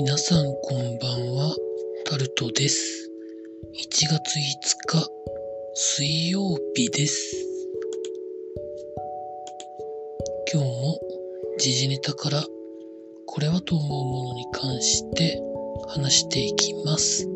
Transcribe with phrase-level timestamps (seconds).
[0.00, 1.56] 皆さんこんばんは、
[2.04, 3.10] タルトです。
[3.74, 5.10] 1月5日、
[5.74, 7.34] 水曜日です。
[10.52, 11.00] 今日も
[11.58, 12.44] 時事ネタから
[13.26, 15.42] これはと思うものに関して
[15.88, 17.26] 話していきます。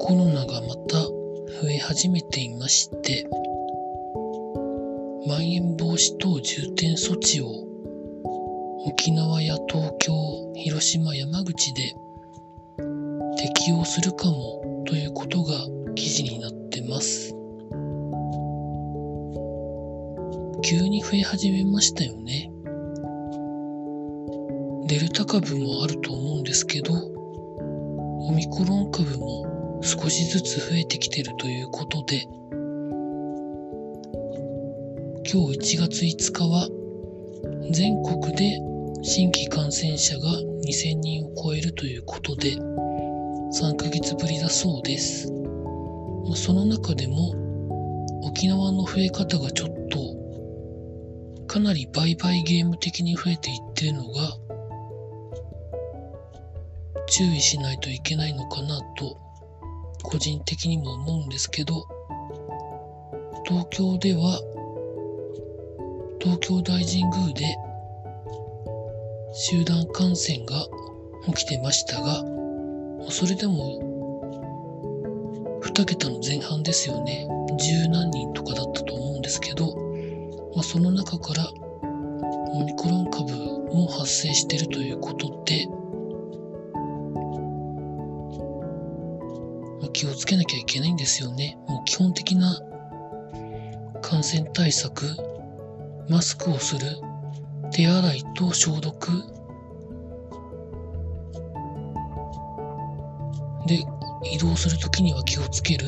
[0.00, 3.24] コロナがまた増え始めていまして、
[5.28, 7.73] まん延防止等重点措置を
[8.86, 10.12] 沖縄や東京、
[10.54, 11.96] 広島、山口で
[13.38, 15.54] 適用するかもということが
[15.94, 17.34] 記事になってます。
[20.62, 22.50] 急に増え始めましたよね。
[24.86, 32.28] デルタ株もあると思うんですけど、オミクロン株も少しずつ増えてきてるということで、
[35.32, 36.68] 今日1月5日は
[37.70, 38.73] 全国で
[39.06, 40.30] 新規感染者が
[40.66, 45.26] 2000人を超えるということで3ヶ月ぶりだそうです。
[46.34, 47.34] その中でも
[48.22, 54.38] 沖縄の増え方がちょっとかなり売買ゲーム的に増えていってるのが
[57.06, 59.18] 注意しないといけないのかなと
[60.02, 61.86] 個人的にも思うんですけど
[63.44, 64.40] 東京では
[66.22, 67.63] 東京大神宮で
[69.36, 70.68] 集団感染が
[71.26, 72.22] 起きてましたが、
[73.10, 73.82] それでも
[75.60, 77.26] 2桁の前半ですよね。
[77.58, 79.74] 十何人とかだったと思うんですけど、
[80.54, 81.50] まあ、その中から
[82.52, 83.34] オミクロン株
[83.74, 85.66] も発生しているということで、
[89.80, 91.58] まあ気をつけなきゃいけないんですよね。
[91.66, 92.56] もう基本的な
[94.00, 95.04] 感染対策、
[96.08, 96.86] マスクをする、
[97.74, 99.10] 手洗いと消毒。
[103.66, 103.84] で
[104.32, 105.86] 移動するときには気をつける。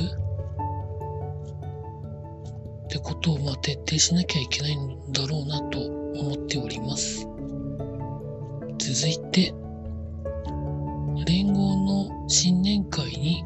[2.87, 7.29] ってことをまあ徹底しなきゃいけないんだろうなと思っております。
[8.79, 9.55] 続いて
[11.25, 11.77] 連合
[12.09, 13.45] の新年会に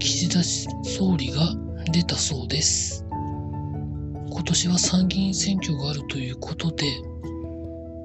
[0.00, 1.54] 岸田総理が
[1.92, 3.05] 出たそうです。
[4.46, 6.86] 年は参議院選挙があるということで、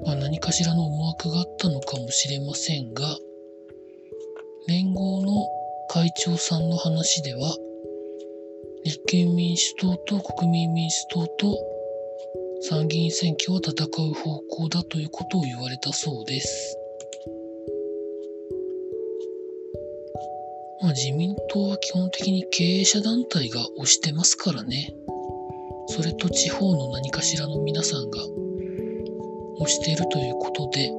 [0.04, 3.16] まあ、何かしらの思惑があったのかもしれませんが、
[4.66, 5.46] 連合の
[5.88, 7.56] 会長さんの話では、
[8.84, 11.56] 立憲民主党と国民民主党と
[12.62, 16.76] 参議院選挙は戦う方向だということを言われたそうです。
[20.80, 24.92] まあ、自民党は基本的に経営者団体が推してますからね。
[25.92, 28.18] それと地方の何かしらの皆さんが
[29.60, 30.90] 推しているということで、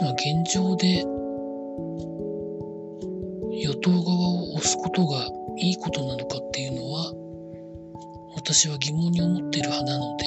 [0.00, 1.04] まあ現状で
[3.64, 5.26] 与党側を押すことが
[5.58, 7.12] いいことなのかっていうのは
[8.36, 10.24] 私は疑問に思っている派なので、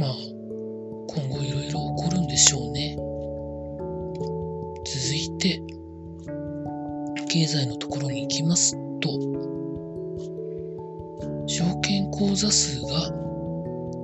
[0.00, 0.14] まあ
[1.08, 2.96] 今後いろいろ起こるんでしょうね。
[4.86, 5.60] 続いて、
[7.28, 7.76] 経済の
[8.52, 9.08] ますと、
[11.46, 13.10] 証券口座数が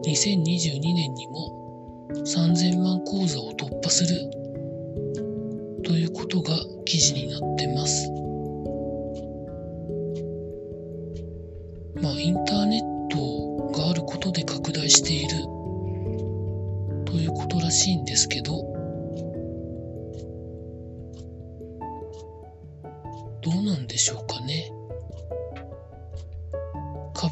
[0.07, 1.51] 2022年にも
[2.25, 4.28] 3000万口座を突破する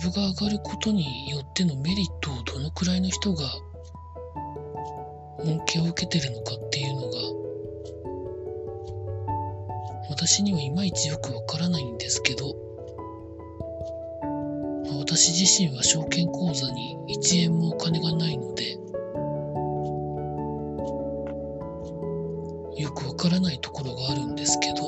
[0.06, 3.44] 株が上がることによってのメリットをどのくらいの人が
[5.38, 7.08] 恩恵を受けてるのかっていうのが
[10.10, 12.54] 私にはいまいちよくわからないんですけど
[15.00, 18.78] 私自身は証券口座に1円もお金がないので
[22.80, 24.85] よくわからないところがあるんですけど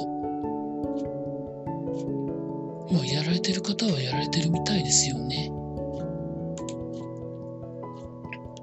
[2.90, 5.52] まあ、やられてる方はやられてるみたいですよね。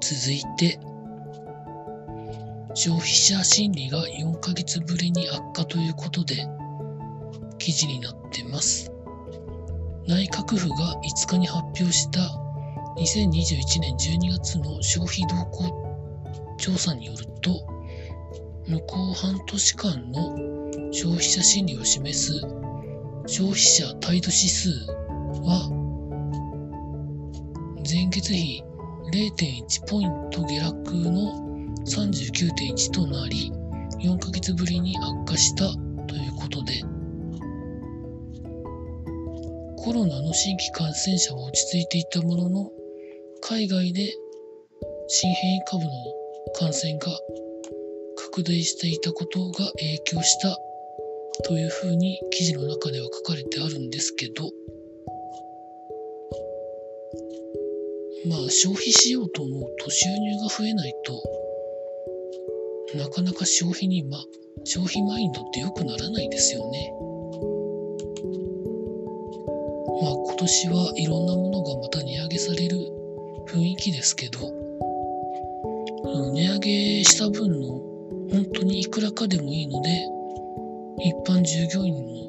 [0.02, 0.80] 続いて、
[2.74, 6.48] 消費者心理が4ヶ月ぶりに悪化ということで、
[7.60, 8.92] 記事になってます。
[10.08, 12.20] 内閣府が5日に発表した
[12.98, 15.86] 2021年12月の消費動向
[16.58, 17.66] 調査によると、
[18.68, 20.36] 向こう半年間の
[20.92, 22.65] 消費者心理を示す
[23.28, 24.70] 消費者態度指数
[25.44, 25.70] は
[27.90, 28.64] 前月比
[29.12, 31.46] 0.1ポイント下落の
[31.86, 33.52] 39.1となり
[34.02, 35.66] 4ヶ月ぶりに悪化した
[36.08, 36.84] ということで
[39.78, 42.72] コロナの新規感染者は落ち着いていたものの
[43.42, 44.14] 海外で
[45.08, 45.90] 新変異株の
[46.60, 47.08] 感染が
[48.18, 50.58] 拡大していたことが影響した
[51.44, 54.52] というふうに記事の中では書かれてあるんですけど
[58.28, 64.18] まあ消費しようと思うと収入が増えないとなかなか消費にま
[64.64, 66.94] 消費マインドって良くならないですよね。
[70.02, 72.78] まあ今年はいろんなものがまた値上げされる
[73.48, 74.40] 雰囲気ですけど
[76.34, 77.68] 値上げした分の
[78.32, 80.15] 本当にいくらかでもいいので
[81.00, 82.26] 一般従業員の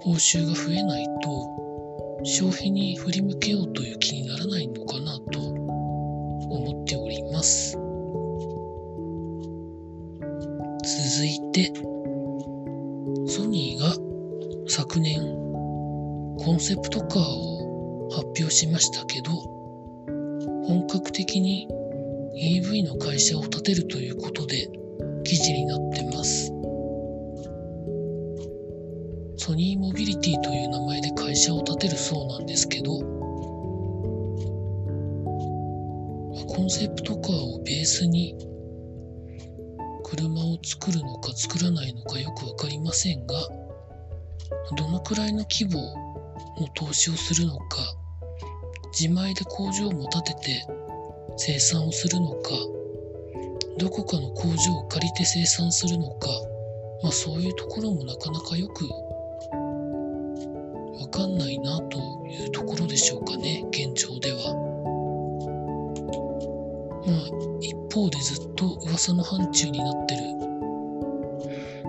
[0.00, 7.76] 報酬が増えないと消費に振り向けようという気にならないのかなと思っております。
[10.84, 11.72] 続いて
[13.26, 13.94] ソニーが
[14.68, 15.20] 昨年
[16.38, 19.30] コンセプトカーを発表しましたけど
[20.66, 21.68] 本格的に
[22.34, 24.68] EV の会社を建てるということで
[25.24, 25.91] 記事になって
[30.12, 32.98] リティという名前で会社を建てるそうなんですけど
[36.46, 38.36] コンセプトカーをベースに
[40.04, 43.34] 車を作るのか作らないのかよく分かりませんが
[44.76, 45.80] どのくらいの規模
[46.60, 47.78] の投資をするのか
[48.92, 50.66] 自前で工場も建てて
[51.38, 52.50] 生産をするのか
[53.78, 56.28] どこかの工場を借りて生産するのか、
[57.02, 58.86] まあ、そういうところもなかなかよく
[61.12, 64.54] かんないなというところでしょうかね、現状では。
[67.06, 70.22] まあ、一方でずっと噂の範疇になってる、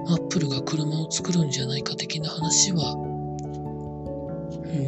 [0.10, 2.96] アップルが車を作るんじゃないか的な話は、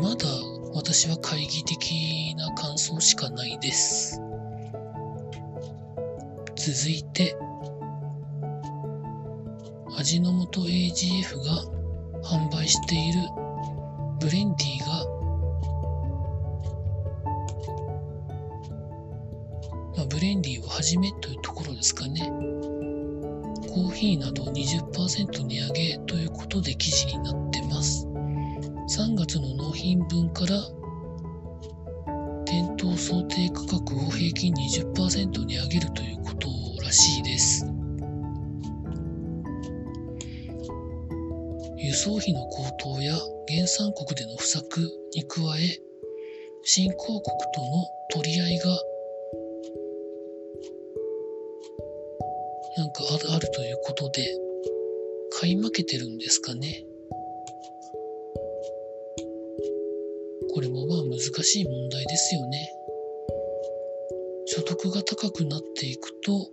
[0.01, 0.27] まだ
[0.73, 4.21] 私は懐疑的な感想しかないです。
[6.57, 7.38] 続いて、
[9.97, 11.75] 味の素 AGF が
[12.23, 13.44] 販売している
[14.25, 14.88] ブレンディが、
[19.95, 22.22] まあ、ブレンディをはじめというところですかね。
[23.72, 28.07] コーヒーなど20%値上げということで記事になってます。
[28.98, 30.60] 3月の納品分から
[32.45, 36.48] 店頭想定価格を平均20%値上げるということ
[36.83, 37.75] らしいです。
[41.95, 43.15] 送費の高騰や
[43.47, 44.81] 原産国での不作
[45.13, 45.80] に加え
[46.63, 48.65] 新興国との取り合いが
[52.77, 53.03] なんか
[53.33, 54.27] あるということで
[55.39, 56.86] 買い負けてるんですかね。
[60.53, 62.69] これもまあ難しい問題ですよね。
[64.48, 66.50] 所得が高くなっていくと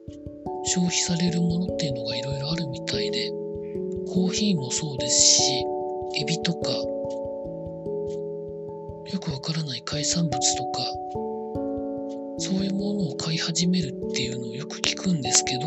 [0.65, 3.42] 消費されるものっていうのがいろいろあるみたいで。
[4.13, 5.65] コーヒーもそうですし、
[6.21, 6.87] エビとか、よ
[9.19, 10.83] くわからない海産物とか、
[12.37, 15.63] そういうものを買い始めるっていうのをよく聞くんですけど、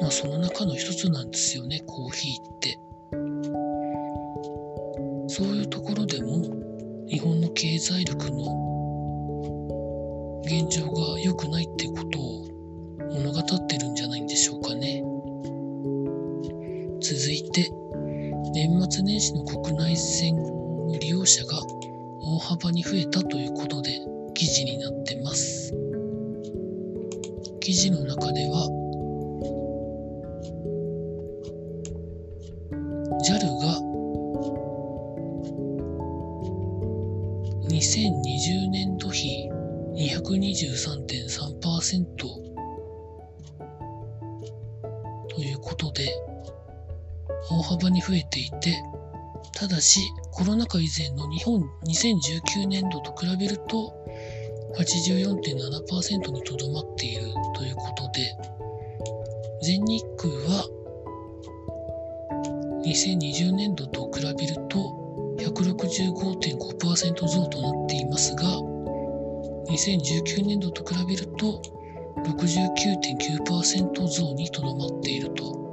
[0.00, 2.80] まあその中の一つなんですよね、コーヒーって。
[5.28, 6.42] そういうところでも、
[7.06, 8.42] 日本の経済力の
[10.46, 12.05] 現状が良くないってこと
[18.52, 21.60] 年末年始の国内線の利用者が
[22.20, 24.00] 大幅に増えたということで
[24.34, 25.74] 記事になってます。
[27.60, 28.68] 記事の中では、
[33.24, 33.80] JAL が
[37.68, 39.50] 2020年度比
[39.96, 42.26] 223.3%と
[45.42, 46.08] いうことで、
[47.50, 48.82] 大幅に増えていて、
[49.54, 50.00] ただし
[50.32, 53.92] コロナ禍以前の日本2019年度と比べると
[54.76, 57.22] 84.7%にとどまっている
[57.54, 58.36] ということで、
[59.62, 60.68] 全日空は
[62.84, 64.78] 2020年度と比べると
[65.38, 68.42] 165.5%増となっていますが、
[69.68, 71.62] 2019年度と比べると
[72.24, 75.65] 69.9%増にとどまっていると。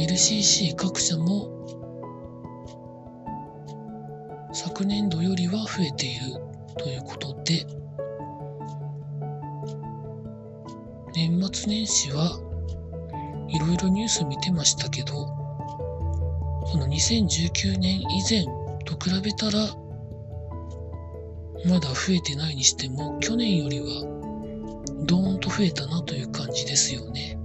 [0.00, 1.50] LCC 各社も
[4.50, 6.40] 昨年度よりは増えている
[6.78, 7.66] ということで、
[11.14, 12.40] 年末年始は
[13.48, 15.12] いろいろニュース見てましたけど、
[16.72, 18.46] その2019年以前
[18.86, 19.58] と比べたら、
[21.68, 23.86] まだ増えてないにしても、去年よりは
[25.04, 27.38] ドーンと増えたなという感じですよね。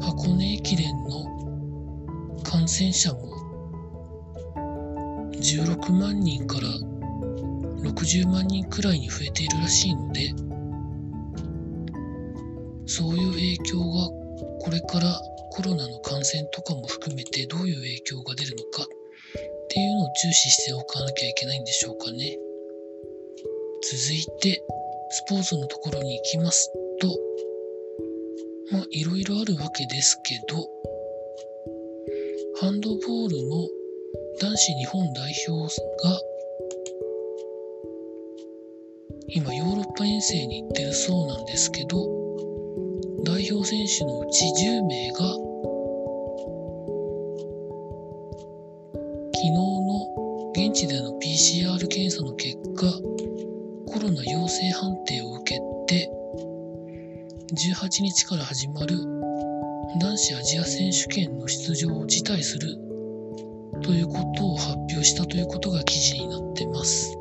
[0.00, 1.29] 箱根駅伝の
[2.50, 3.30] 感染者も
[5.30, 6.66] 16万人から
[7.88, 10.34] 60万人くらいに増えているらしいので、
[12.86, 14.08] そういう影響が
[14.58, 15.20] これから
[15.52, 18.86] コロナの感染とかも含めてどういう影響が出るのかっ
[19.68, 22.36] ていうのを注視しておかなきゃいけないんでしょうかね。
[23.84, 24.60] 続いて、
[25.10, 27.16] スポーツのところに行きますと、
[28.72, 30.68] まあ、いろいろあるわけですけど、
[32.60, 33.56] ハンドボールの
[34.38, 35.74] 男子日本代表
[36.04, 36.20] が、
[39.28, 42.06] 今ヨーロッパ遠征に行ってるそうなんですけど、
[43.24, 45.20] 代表選手のうち10名が、
[49.32, 52.92] 昨日の現地での PCR 検査の結果、
[53.86, 56.10] コロナ陽性判定を受けて、
[57.54, 59.19] 18日から始まる
[59.98, 62.76] 男子アジア選手権の出場を辞退する
[63.82, 67.19] ということを発表したということが記事になってます。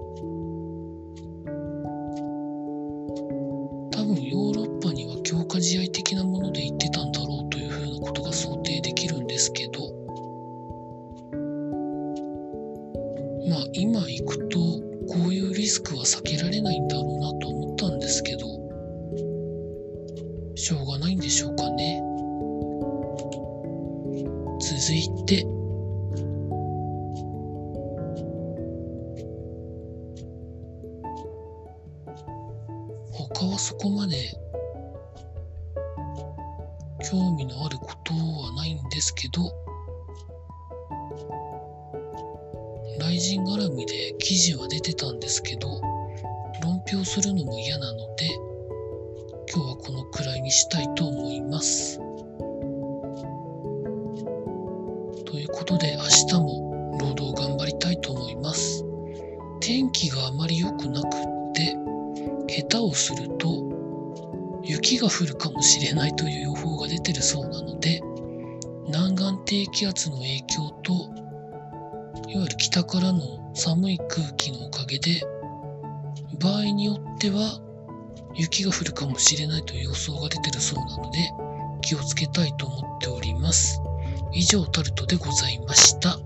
[43.00, 45.82] 雷神絡みで記事は出てたんですけど、
[46.64, 48.28] 論評するのも嫌なので、
[49.54, 51.98] 今日はこのくらいにしたいと思います。
[55.26, 58.86] ということで明日も労働頑張りたいと思います。
[59.62, 61.10] 天気があまり良くなくっ
[61.54, 61.76] て、
[62.48, 63.70] 下手をすると
[64.64, 68.02] 雪が降るかもしれないという予報が出てるそうなので、
[68.88, 70.94] 南岸低気圧の影響と
[72.30, 75.24] いわゆる北からの寒い空気のおかげで、
[76.40, 77.60] 場合によっては
[78.36, 81.18] 雪が降るかもしれないという予想が出てるそうなので、
[81.82, 83.82] 気をつけたいと思っております。
[84.32, 86.20] 以上タルトでございました。